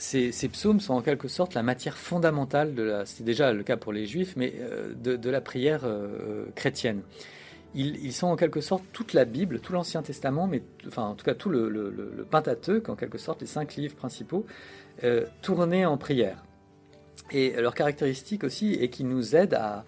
ces, 0.00 0.48
psaumes 0.48 0.80
sont 0.80 0.94
en 0.94 1.02
quelque 1.02 1.28
sorte 1.28 1.54
la 1.54 1.62
matière 1.62 1.96
fondamentale 1.96 2.74
de 2.74 2.82
la, 2.82 3.06
c'est 3.06 3.22
déjà 3.22 3.52
le 3.52 3.62
cas 3.62 3.76
pour 3.76 3.92
les 3.92 4.06
juifs, 4.06 4.34
mais 4.36 4.54
euh, 4.58 4.94
de, 4.94 5.30
la 5.30 5.40
prière 5.40 5.82
euh, 5.84 6.46
chrétienne. 6.54 7.02
Ils, 7.74 8.12
sont 8.12 8.26
en 8.26 8.36
quelque 8.36 8.60
sorte 8.60 8.82
toute 8.92 9.12
la 9.12 9.24
Bible, 9.24 9.60
tout 9.60 9.72
l'Ancien 9.72 10.02
Testament, 10.02 10.48
mais 10.48 10.62
enfin 10.88 11.04
en 11.04 11.14
tout 11.14 11.24
cas 11.24 11.34
tout 11.34 11.50
le, 11.50 12.26
Pentateuque, 12.28 12.88
en 12.88 12.96
quelque 12.96 13.18
sorte 13.18 13.40
les 13.42 13.46
cinq 13.46 13.76
livres 13.76 13.94
principaux, 13.94 14.44
euh, 15.04 15.24
tournés 15.40 15.86
en 15.86 15.96
prière. 15.96 16.42
Et 17.30 17.52
leur 17.52 17.74
caractéristique 17.74 18.42
aussi 18.42 18.74
est 18.74 18.88
qu'ils 18.88 19.06
nous 19.06 19.36
aident 19.36 19.54
à, 19.54 19.84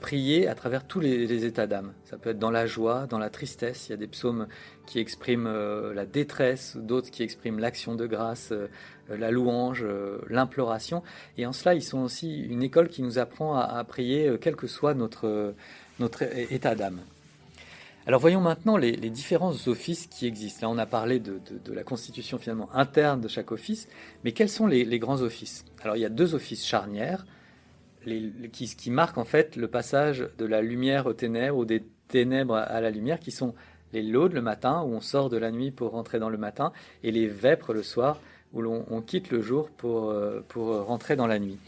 prier 0.00 0.46
à 0.46 0.54
travers 0.54 0.86
tous 0.86 1.00
les, 1.00 1.44
états 1.44 1.66
d'âme. 1.66 1.92
Ça 2.04 2.18
peut 2.18 2.30
être 2.30 2.38
dans 2.38 2.50
la 2.50 2.66
joie, 2.66 3.06
dans 3.06 3.18
la 3.18 3.30
tristesse. 3.30 3.88
Il 3.88 3.92
y 3.92 3.94
a 3.94 3.96
des 3.96 4.06
psaumes 4.06 4.46
qui 4.86 5.00
expriment 5.00 5.46
euh, 5.46 5.94
la 5.94 6.04
détresse, 6.04 6.76
d'autres 6.76 7.10
qui 7.10 7.22
expriment 7.22 7.58
l'action 7.58 7.94
de 7.96 8.06
grâce, 8.06 8.52
euh, 8.52 8.68
la 9.08 9.30
louange, 9.30 9.84
l'imploration. 10.28 11.02
Et 11.36 11.46
en 11.46 11.52
cela, 11.52 11.74
ils 11.74 11.82
sont 11.82 12.00
aussi 12.00 12.42
une 12.42 12.62
école 12.62 12.88
qui 12.88 13.02
nous 13.02 13.18
apprend 13.18 13.56
à, 13.56 13.82
prier 13.84 14.36
quel 14.38 14.54
que 14.54 14.66
soit 14.66 14.92
notre, 14.92 15.54
notre 15.98 16.22
état 16.52 16.74
d'âme. 16.74 17.00
Alors 18.06 18.20
voyons 18.20 18.40
maintenant 18.40 18.78
les, 18.78 18.96
différents 19.10 19.54
offices 19.66 20.06
qui 20.06 20.26
existent. 20.26 20.66
Là, 20.66 20.74
on 20.74 20.78
a 20.78 20.86
parlé 20.86 21.20
de, 21.20 21.40
la 21.72 21.82
constitution 21.82 22.38
finalement 22.38 22.70
interne 22.74 23.20
de 23.20 23.28
chaque 23.28 23.52
office, 23.52 23.86
mais 24.24 24.32
quels 24.32 24.48
sont 24.48 24.66
les, 24.66 24.98
grands 24.98 25.20
offices? 25.20 25.66
Alors 25.82 25.96
il 25.96 26.00
y 26.00 26.06
a 26.06 26.08
deux 26.08 26.34
offices 26.34 26.64
charnières 26.64 27.26
qui, 28.06 28.74
qui 28.74 28.90
marquent 28.90 29.18
en 29.18 29.26
fait 29.26 29.56
le 29.56 29.68
passage 29.68 30.26
de 30.38 30.46
la 30.46 30.62
lumière 30.62 31.04
aux 31.04 31.12
ténèbres 31.12 31.58
ou 31.58 31.64
des 31.66 31.84
ténèbres 32.08 32.54
à 32.54 32.80
la 32.80 32.90
lumière, 32.90 33.20
qui 33.20 33.30
sont 33.30 33.54
les 33.92 34.02
laudes 34.02 34.32
le 34.32 34.40
matin, 34.40 34.82
où 34.86 34.94
on 34.94 35.02
sort 35.02 35.28
de 35.28 35.36
la 35.36 35.50
nuit 35.50 35.70
pour 35.70 35.90
rentrer 35.90 36.18
dans 36.18 36.30
le 36.30 36.38
matin, 36.38 36.72
et 37.02 37.12
les 37.12 37.26
vêpres 37.26 37.74
le 37.74 37.82
soir, 37.82 38.20
où 38.54 38.62
l'on 38.62 39.02
quitte 39.02 39.30
le 39.30 39.42
jour 39.42 39.68
pour, 39.68 40.08
euh, 40.08 40.42
pour 40.48 40.68
rentrer 40.86 41.16
dans 41.16 41.26
la 41.26 41.38
nuit. 41.38 41.58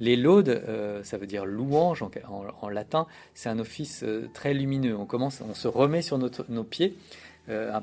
Les 0.00 0.16
laudes, 0.16 0.48
euh, 0.48 1.02
ça 1.02 1.18
veut 1.18 1.26
dire 1.26 1.44
louange 1.44 2.04
en, 2.62 2.68
latin, 2.68 3.06
c'est 3.34 3.48
un 3.48 3.58
office 3.58 4.02
euh, 4.04 4.28
très 4.32 4.54
lumineux. 4.54 4.96
On 4.96 5.06
commence, 5.06 5.40
on 5.40 5.54
se 5.54 5.68
remet 5.68 6.02
sur 6.02 6.18
nos 6.18 6.64
pieds 6.64 6.96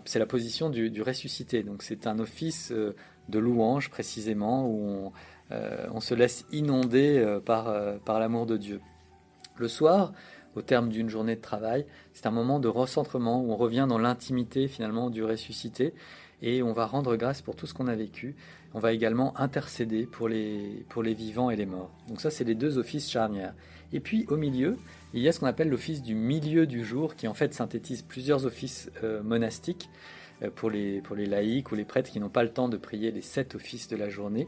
c'est 0.05 0.19
la 0.19 0.27
position 0.27 0.69
du, 0.69 1.01
ressuscité. 1.01 1.63
Donc 1.63 1.81
c'est 1.81 2.05
un 2.05 2.19
office 2.19 2.72
de 2.72 3.39
louange 3.39 3.89
précisément 3.89 4.67
où 4.69 5.12
on, 5.50 6.00
se 6.00 6.13
laisse 6.13 6.45
inonder 6.51 7.39
par, 7.45 7.74
par 8.05 8.19
l'amour 8.19 8.45
de 8.45 8.57
Dieu. 8.57 8.79
Le 9.57 9.67
soir, 9.67 10.13
au 10.55 10.62
terme 10.62 10.89
d'une 10.89 11.10
journée 11.10 11.36
de 11.36 11.41
travail, 11.41 11.86
c'est 12.13 12.27
un 12.27 12.31
moment 12.31 12.60
de 12.60 12.67
recentrement 12.67 13.41
où 13.41 13.51
on 13.51 13.55
revient 13.55 13.86
dans 13.88 13.98
l'intimité 13.98 14.67
finalement 14.67 15.10
du 15.10 15.24
ressuscité 15.24 15.93
et 16.45 16.61
on 16.61 16.71
va 16.71 16.85
rendre 16.85 17.15
grâce 17.15 17.41
pour 17.41 17.55
tout 17.55 17.65
ce 17.65 17.73
qu'on 17.73 17.87
a 17.87 17.95
vécu. 17.95 18.35
On 18.75 18.79
va 18.79 18.93
également 18.93 19.37
intercéder 19.37 20.05
pour 20.05 20.29
les, 20.29 20.85
pour 20.89 21.01
les 21.01 21.15
vivants 21.15 21.50
et 21.50 21.55
les 21.55 21.65
morts. 21.65 21.89
Donc 22.07 22.22
ça, 22.22 22.29
c'est 22.29 22.43
les 22.43 22.53
deux 22.53 22.77
offices 22.77 23.09
charnières. 23.09 23.55
Et 23.91 24.00
puis 24.00 24.25
au 24.29 24.37
milieu, 24.37 24.77
il 25.15 25.22
y 25.22 25.27
a 25.27 25.31
ce 25.31 25.39
qu'on 25.39 25.48
appelle 25.48 25.70
l'office 25.70 26.03
du 26.03 26.13
milieu 26.13 26.67
du 26.67 26.85
jour, 26.85 27.15
qui 27.15 27.27
en 27.27 27.33
fait 27.33 27.53
synthétise 27.53 28.03
plusieurs 28.03 28.46
offices 28.46 28.91
euh, 29.03 29.24
monastiques 29.24 29.89
euh, 30.43 30.51
pour, 30.53 30.70
les, 30.70 31.01
pour 31.01 31.15
les 31.15 31.25
laïcs 31.25 31.72
ou 31.72 31.75
les 31.75 31.83
prêtres 31.85 32.11
qui 32.11 32.20
n'ont 32.20 32.29
pas 32.29 32.43
le 32.43 32.51
temps 32.51 32.70
de 32.70 32.77
prier 32.77 33.11
les 33.11 33.22
sept 33.22 33.55
offices 33.55 33.87
de 33.87 33.96
la 33.96 34.09
journée, 34.09 34.48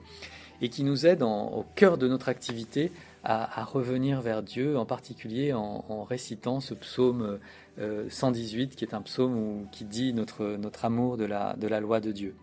et 0.61 0.69
qui 0.69 0.83
nous 0.83 1.07
aident 1.07 1.23
au 1.23 1.65
cœur 1.75 1.97
de 1.97 2.07
notre 2.07 2.29
activité 2.29 2.91
à, 3.23 3.65
revenir 3.65 4.21
vers 4.21 4.41
Dieu, 4.41 4.77
en 4.77 4.85
particulier 4.85 5.51
en, 5.51 6.03
récitant 6.03 6.61
ce 6.61 6.73
psaume 6.73 7.39
118, 7.77 8.71
euh, 8.71 8.75
qui 8.75 8.85
est 8.85 8.93
un 8.93 9.01
psaume 9.01 9.67
qui 9.71 9.85
dit 9.85 10.13
notre, 10.13 10.57
amour 10.83 11.17
de 11.17 11.25
la, 11.25 11.55
de 11.55 11.67
la 11.67 11.79
loi 11.79 11.99
de 11.99 12.11
Dieu. 12.11 12.35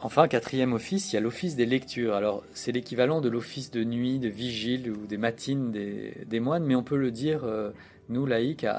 Enfin, 0.00 0.28
quatrième 0.28 0.72
office, 0.74 1.12
il 1.12 1.16
y 1.16 1.18
a 1.18 1.20
l'office 1.20 1.56
des 1.56 1.66
lectures. 1.66 2.14
Alors, 2.14 2.44
c'est 2.54 2.70
l'équivalent 2.70 3.20
de 3.20 3.28
l'office 3.28 3.70
de 3.72 3.82
nuit, 3.82 4.20
de 4.20 4.28
vigile 4.28 4.92
ou 4.92 5.06
des 5.06 5.16
matines 5.16 5.72
des, 5.72 6.40
moines, 6.40 6.64
mais 6.64 6.76
on 6.76 6.84
peut 6.84 6.96
le 6.96 7.10
dire, 7.10 7.44
euh, 7.44 7.70
nous, 8.08 8.24
laïcs, 8.24 8.64
à, 8.64 8.74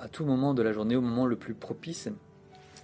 à, 0.00 0.08
tout 0.10 0.24
moment 0.24 0.54
de 0.54 0.62
la 0.62 0.72
journée, 0.72 0.96
au 0.96 1.00
moment 1.00 1.26
le 1.26 1.36
plus 1.36 1.54
propice. 1.54 2.08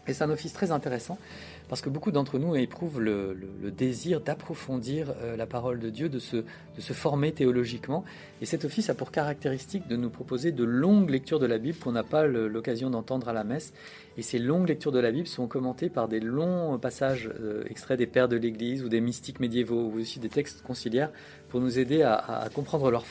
Et 0.07 0.15
c'est 0.15 0.23
un 0.23 0.31
office 0.31 0.53
très 0.53 0.71
intéressant 0.71 1.19
parce 1.69 1.83
que 1.83 1.91
beaucoup 1.91 2.11
d'entre 2.11 2.39
nous 2.39 2.57
éprouvent 2.57 3.01
le, 3.01 3.37
désir 3.77 4.21
d'approfondir 4.21 5.13
euh, 5.23 5.37
la 5.37 5.47
parole 5.47 5.79
de 5.79 5.91
Dieu, 5.91 6.09
de 6.09 6.19
se, 6.19 6.37
de 6.37 6.81
se 6.81 6.93
former 6.93 7.33
théologiquement. 7.33 8.05
Et 8.41 8.47
cet 8.47 8.65
office 8.65 8.89
a 8.89 8.95
pour 8.95 9.11
caractéristique 9.11 9.87
de 9.87 9.97
nous 9.97 10.11
proposer 10.11 10.53
de 10.53 10.65
longues 10.65 11.11
lectures 11.11 11.39
de 11.39 11.47
la 11.47 11.59
Bible 11.59 11.79
qu'on 11.79 11.93
n'a 11.93 12.05
pas 12.05 12.27
l'occasion 12.27 12.89
d'entendre 12.89 13.29
à 13.29 13.33
la 13.33 13.45
messe. 13.45 13.73
Et 14.17 14.23
ces 14.23 14.39
longues 14.39 14.69
lectures 14.69 14.91
de 14.91 14.99
la 14.99 15.13
Bible 15.13 15.29
sont 15.29 15.47
commentées 15.47 15.91
par 15.91 16.09
des 16.09 16.21
longs 16.21 16.79
passages 16.79 17.31
euh, 17.41 17.63
extraits 17.69 17.99
des 17.99 18.07
pères 18.07 18.29
de 18.29 18.37
l'Église 18.37 18.83
ou 18.83 18.89
des 18.89 19.01
mystiques 19.01 19.39
médiévaux 19.39 19.91
ou 19.93 20.01
aussi 20.01 20.19
des 20.19 20.29
textes 20.29 20.63
conciliaires 20.63 21.13
pour 21.51 21.61
nous 21.61 21.79
aider 21.79 22.03
à, 22.03 22.49
comprendre 22.55 22.91
leur, 22.91 23.05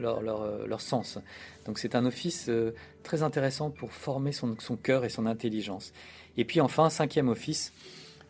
leur, 0.00 0.22
leur, 0.22 0.66
leur, 0.66 0.80
sens. 0.80 1.18
Donc 1.66 1.78
c'est 1.78 1.94
un 1.94 2.04
office 2.04 2.46
euh, 2.48 2.74
très 3.02 3.22
intéressant 3.22 3.70
pour 3.70 3.92
former 3.92 4.32
son, 4.32 4.56
son 4.58 4.76
cœur 4.76 5.04
et 5.04 5.08
son 5.08 5.24
intelligence. 5.26 5.92
Et 6.36 6.44
puis 6.44 6.60
enfin, 6.60 6.90
cinquième 6.90 7.28
office, 7.28 7.72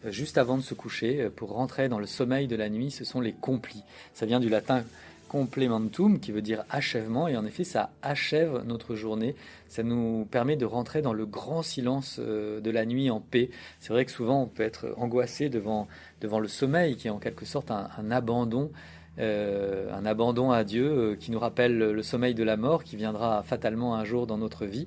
euh, 0.05 0.11
juste 0.11 0.39
avant 0.39 0.57
de 0.57 0.63
se 0.63 0.75
coucher, 0.75 1.23
euh, 1.23 1.31
pour 1.31 1.53
rentrer 1.53 1.89
dans 1.89 1.99
le 1.99 2.07
sommeil 2.07 2.47
de 2.47 2.57
la 2.57 2.69
nuit, 2.69 2.91
ce 2.91 3.05
sont 3.05 3.21
les 3.21 3.33
complis. 3.33 3.83
Ça 4.13 4.27
vient 4.27 4.41
du 4.41 4.49
latin 4.49 4.85
complementum, 5.29 6.21
qui 6.21 6.31
veut 6.31 6.43
dire 6.43 6.65
achèvement, 6.71 7.27
et 7.27 7.37
en 7.37 7.45
effet, 7.45 7.65
ça 7.65 7.91
achève 8.03 8.63
notre 8.67 8.95
journée. 8.95 9.35
Ça 9.69 9.83
nous 9.83 10.29
permet 10.31 10.57
de 10.57 10.65
rentrer 10.65 11.03
dans 11.03 11.13
le 11.13 11.27
grand 11.27 11.63
silence 11.63 12.19
euh, 12.21 12.61
de 12.61 12.71
la 12.71 12.87
nuit 12.87 13.11
en 13.11 13.21
paix. 13.21 13.51
C'est 13.81 13.93
vrai 13.93 14.05
que 14.05 14.11
souvent, 14.11 14.43
on 14.43 14.47
peut 14.47 14.63
être 14.63 14.95
angoissé 14.97 15.49
devant, 15.49 15.89
devant 16.21 16.39
le 16.39 16.49
sommeil, 16.49 16.97
qui 16.97 17.09
est 17.09 17.11
en 17.11 17.19
quelque 17.19 17.47
sorte 17.47 17.71
un, 17.71 18.11
abandon. 18.11 18.71
un 19.19 20.07
abandon 20.07 20.51
à 20.51 20.65
Dieu 20.65 21.17
qui 21.21 21.31
nous 21.31 21.39
rappelle 21.39 21.79
le 21.79 22.03
sommeil 22.03 22.35
de 22.35 22.43
la 22.43 22.57
mort 22.57 22.83
qui 22.85 22.97
viendra 22.97 23.43
fatalement 23.43 23.95
un 23.97 24.05
jour 24.05 24.27
dans 24.27 24.39
notre 24.39 24.67
vie. 24.67 24.87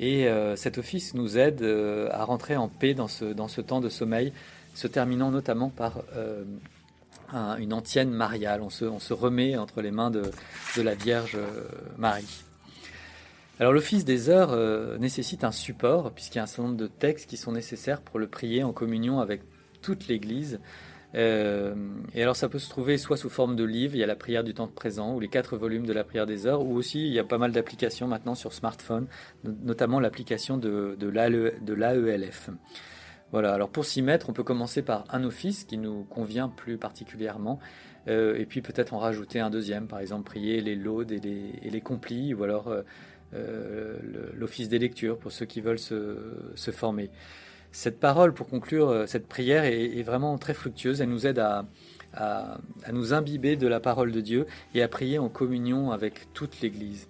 Et 0.00 0.28
euh, 0.28 0.56
cet 0.56 0.78
office 0.78 1.14
nous 1.14 1.38
aide 1.38 1.62
euh, 1.62 2.08
à 2.12 2.24
rentrer 2.24 2.56
en 2.56 2.68
paix 2.68 2.94
dans 2.94 3.08
ce, 3.08 3.24
dans 3.24 3.48
ce 3.48 3.60
temps 3.60 3.80
de 3.80 3.88
sommeil, 3.88 4.32
se 4.74 4.86
terminant 4.86 5.30
notamment 5.30 5.70
par 5.70 6.02
euh, 6.16 6.44
une 7.58 7.72
antienne 7.72 8.10
mariale. 8.10 8.62
On 8.62 8.70
se, 8.70 9.12
remet 9.12 9.56
entre 9.56 9.82
les 9.82 9.90
mains 9.90 10.10
de, 10.10 10.22
de 10.76 10.82
la 10.82 10.94
Vierge 10.94 11.36
Marie. 11.98 12.44
Alors 13.60 13.72
l'office 13.72 14.04
des 14.04 14.30
heures 14.30 14.56
nécessite 14.98 15.42
un 15.42 15.50
support, 15.50 16.12
puisqu'il 16.12 16.38
y 16.38 16.40
a 16.40 16.44
un 16.44 16.46
certain 16.46 16.62
nombre 16.62 16.76
de 16.76 16.86
textes 16.86 17.28
qui 17.28 17.36
sont 17.36 17.52
nécessaires 17.52 18.00
pour 18.00 18.20
le 18.20 18.28
prier 18.28 18.62
en 18.62 18.72
communion 18.72 19.18
avec 19.18 19.42
toute 19.82 20.06
l'Église. 20.06 20.60
Euh, 21.18 21.74
et 22.14 22.22
alors 22.22 22.36
ça 22.36 22.48
peut 22.48 22.60
se 22.60 22.70
trouver 22.70 22.96
soit 22.96 23.16
sous 23.16 23.28
forme 23.28 23.56
de 23.56 23.64
livre, 23.64 23.96
il 23.96 23.98
y 23.98 24.04
a 24.04 24.06
la 24.06 24.14
prière 24.14 24.44
du 24.44 24.54
temps 24.54 24.68
présent, 24.68 25.14
ou 25.14 25.20
les 25.20 25.28
quatre 25.28 25.56
volumes 25.56 25.84
de 25.84 25.92
la 25.92 26.04
prière 26.04 26.26
des 26.26 26.46
heures, 26.46 26.64
ou 26.64 26.76
aussi 26.76 27.06
il 27.06 27.12
y 27.12 27.18
a 27.18 27.24
pas 27.24 27.38
mal 27.38 27.50
d'applications 27.50 28.06
maintenant 28.06 28.36
sur 28.36 28.52
smartphone, 28.52 29.08
notamment 29.44 29.98
l'application 29.98 30.56
de, 30.56 30.96
de 30.98 31.08
l'AELF. 31.08 32.50
Voilà, 33.32 33.52
alors 33.52 33.68
pour 33.68 33.84
s'y 33.84 34.00
mettre, 34.00 34.30
on 34.30 34.32
peut 34.32 34.44
commencer 34.44 34.80
par 34.80 35.04
un 35.10 35.24
office 35.24 35.64
qui 35.64 35.76
nous 35.76 36.04
convient 36.04 36.48
plus 36.48 36.78
particulièrement, 36.78 37.58
euh, 38.06 38.36
et 38.38 38.46
puis 38.46 38.62
peut-être 38.62 38.94
en 38.94 38.98
rajouter 38.98 39.40
un 39.40 39.50
deuxième, 39.50 39.88
par 39.88 39.98
exemple 39.98 40.24
prier 40.24 40.60
les 40.60 40.76
laudes 40.76 41.10
et 41.10 41.18
les, 41.18 41.52
et 41.62 41.80
complis, 41.80 42.32
ou 42.32 42.44
alors 42.44 42.72
euh, 43.34 43.98
l'office 44.34 44.68
des 44.68 44.78
lectures 44.78 45.18
pour 45.18 45.32
ceux 45.32 45.46
qui 45.46 45.60
veulent 45.60 45.80
se 45.80 46.70
former 46.70 47.10
cette 47.72 48.00
parole, 48.00 48.32
pour 48.32 48.48
conclure, 48.48 48.88
euh, 48.88 49.06
cette 49.06 49.28
prière 49.28 49.64
est, 49.64 50.02
vraiment 50.02 50.38
très 50.38 50.54
fructueuse. 50.54 51.00
Elle 51.00 51.10
nous 51.10 51.26
aide 51.26 51.38
à, 51.38 51.66
nous 52.92 53.12
imbiber 53.12 53.56
de 53.56 53.68
la 53.68 53.80
parole 53.80 54.12
de 54.12 54.20
Dieu 54.20 54.46
et 54.74 54.82
à 54.82 54.88
prier 54.88 55.18
en 55.18 55.28
communion 55.28 55.92
avec 55.92 56.32
toute 56.32 56.60
l'Église. 56.60 57.06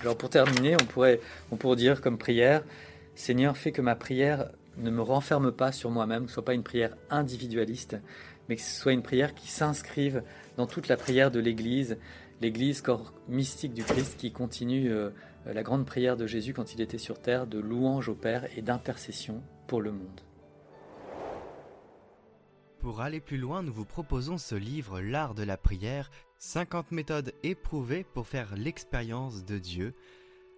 Alors 0.00 0.16
pour 0.16 0.28
terminer, 0.28 0.76
on 0.80 0.84
pourrait, 0.84 1.20
on 1.50 1.56
pourrait 1.56 1.76
dire 1.76 2.00
comme 2.00 2.18
prière, 2.18 2.62
Seigneur, 3.14 3.56
fais 3.56 3.72
que 3.72 3.80
ma 3.80 3.94
prière 3.94 4.50
ne 4.76 4.90
me 4.90 5.02
renferme 5.02 5.50
pas 5.52 5.72
sur 5.72 5.90
moi-même, 5.90 6.24
que 6.24 6.28
ce 6.28 6.34
soit 6.34 6.44
pas 6.44 6.54
une 6.54 6.62
prière 6.62 6.96
individualiste, 7.10 7.96
mais 8.48 8.56
que 8.56 8.62
ce 8.62 8.80
soit 8.80 8.92
une 8.92 9.02
prière 9.02 9.34
qui 9.34 9.48
s'inscrive 9.48 10.22
dans 10.56 10.66
toute 10.66 10.88
la 10.88 10.96
prière 10.96 11.30
de 11.30 11.40
l'Église, 11.40 11.96
l'Église 12.40 12.80
corps 12.80 13.12
mystique 13.28 13.72
du 13.72 13.82
Christ 13.84 14.16
qui 14.18 14.30
continue 14.30 14.92
euh, 14.92 15.10
la 15.46 15.62
grande 15.62 15.86
prière 15.86 16.16
de 16.16 16.26
Jésus 16.26 16.52
quand 16.52 16.74
il 16.74 16.80
était 16.80 16.98
sur 16.98 17.20
terre 17.20 17.46
de 17.46 17.58
louange 17.58 18.08
au 18.08 18.14
Père 18.14 18.46
et 18.56 18.62
d'intercession 18.62 19.42
pour 19.68 19.80
le 19.80 19.92
monde. 19.92 20.20
Pour 22.80 23.00
aller 23.00 23.20
plus 23.20 23.38
loin, 23.38 23.62
nous 23.62 23.72
vous 23.72 23.84
proposons 23.84 24.36
ce 24.38 24.56
livre 24.56 25.00
L'art 25.00 25.34
de 25.34 25.44
la 25.44 25.56
prière, 25.56 26.10
50 26.38 26.90
méthodes 26.90 27.32
éprouvées 27.42 28.02
pour 28.02 28.26
faire 28.26 28.56
l'expérience 28.56 29.44
de 29.44 29.58
Dieu. 29.58 29.94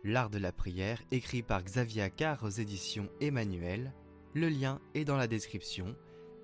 L'art 0.04 0.30
de 0.30 0.38
la 0.38 0.52
prière, 0.52 1.02
écrit 1.10 1.42
par 1.42 1.62
Xavier 1.62 2.00
Accard 2.02 2.44
aux 2.44 2.50
éditions 2.50 3.10
Emmanuel. 3.20 3.92
Le 4.32 4.48
lien 4.48 4.80
est 4.94 5.04
dans 5.04 5.16
la 5.16 5.26
description 5.26 5.96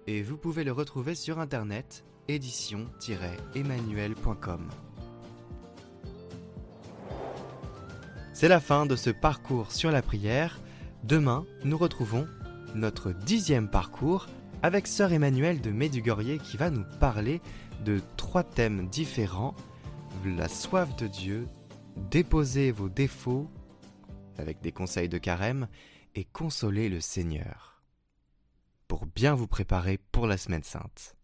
et 0.07 0.23
vous 0.23 0.37
pouvez 0.37 0.65
le 0.65 0.73
retrouver 0.73 1.15
sur 1.15 1.39
internet 1.39 2.05
édition-emmanuel.com. 2.29 4.69
C'est 8.33 8.49
la 8.49 8.59
fin 8.61 8.87
de 8.87 8.97
ce 8.97 9.11
parcours 9.11 9.71
sur 9.73 9.93
la 9.93 10.03
prière. 10.03 10.61
Demain, 11.05 11.47
nous 11.65 11.79
retrouvons 11.79 12.27
notre 12.75 13.13
dixième 13.13 13.69
parcours 13.69 14.27
avec 14.63 14.87
Sœur 14.87 15.13
Emmanuelle 15.13 15.61
de 15.61 15.71
Médugorier 15.71 16.39
qui 16.39 16.57
va 16.57 16.71
nous 16.71 16.85
parler 17.01 17.41
de 17.85 18.01
trois 18.17 18.43
thèmes 18.43 18.89
différents. 18.89 19.55
La 20.25 20.49
soif 20.49 20.97
de 20.97 21.07
Dieu, 21.07 21.47
déposer 22.11 22.73
vos 22.73 22.89
défauts 22.89 23.49
avec 24.39 24.61
des 24.61 24.73
conseils 24.73 25.09
de 25.09 25.19
carême 25.19 25.69
et 26.15 26.25
consoler 26.25 26.89
le 26.89 27.01
Seigneur 27.01 27.83
pour 28.89 29.07
bien 29.07 29.35
vous 29.35 29.49
préparer 29.49 29.99
pour 29.99 30.27
la 30.27 30.37
semaine 30.37 30.63
sainte. 30.63 31.17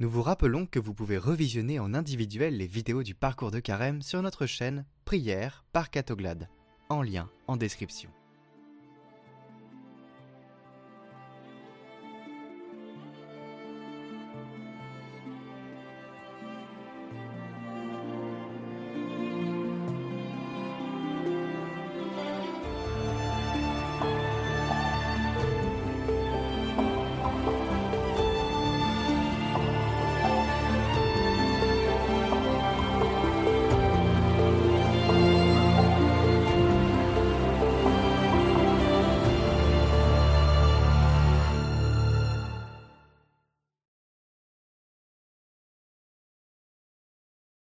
Nous 0.00 0.10
vous 0.10 0.22
rappelons 0.22 0.66
que 0.66 0.80
vous 0.80 0.94
pouvez 0.94 1.18
revisionner 1.18 1.78
en 1.78 1.94
individuel 1.94 2.56
les 2.56 2.66
vidéos 2.66 3.02
du 3.02 3.14
parcours 3.14 3.50
de 3.50 3.60
carême 3.60 4.02
sur 4.02 4.22
notre 4.22 4.46
chaîne 4.46 4.86
Prière 5.04 5.64
par 5.72 5.90
Catoglade, 5.90 6.48
en 6.88 7.02
lien 7.02 7.30
en 7.46 7.56
description. 7.56 8.10